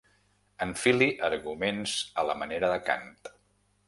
[0.65, 3.13] Enfili arguments a la manera de Kant.